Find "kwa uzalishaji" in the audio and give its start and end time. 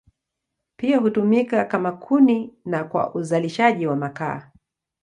2.83-3.87